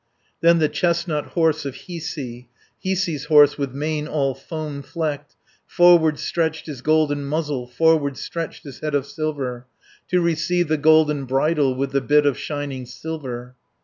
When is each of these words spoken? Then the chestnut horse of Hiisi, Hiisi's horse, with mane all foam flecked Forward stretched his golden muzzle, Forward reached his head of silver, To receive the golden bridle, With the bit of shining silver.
Then 0.39 0.57
the 0.57 0.67
chestnut 0.67 1.25
horse 1.37 1.63
of 1.63 1.75
Hiisi, 1.85 2.47
Hiisi's 2.83 3.25
horse, 3.25 3.59
with 3.59 3.75
mane 3.75 4.07
all 4.07 4.33
foam 4.33 4.81
flecked 4.81 5.35
Forward 5.67 6.17
stretched 6.17 6.65
his 6.65 6.81
golden 6.81 7.23
muzzle, 7.23 7.67
Forward 7.67 8.17
reached 8.35 8.63
his 8.63 8.79
head 8.79 8.95
of 8.95 9.05
silver, 9.05 9.67
To 10.07 10.19
receive 10.19 10.69
the 10.69 10.77
golden 10.77 11.25
bridle, 11.25 11.75
With 11.75 11.91
the 11.91 12.01
bit 12.01 12.25
of 12.25 12.35
shining 12.35 12.87
silver. 12.87 13.53